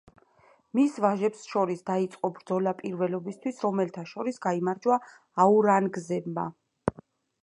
მის 0.77 0.95
ვაჟებს 1.03 1.41
შორის 1.49 1.83
დაიწყო 1.89 2.31
ბრძოლა 2.37 2.73
პირველობისთვის, 2.79 3.59
რომელთა 3.65 4.05
შორის 4.13 4.41
გაიმარჯვა 4.49 4.97
აურანგზებმა. 5.45 6.47